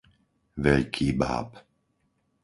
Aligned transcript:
Veľký 0.63 1.07
Báb 1.21 1.47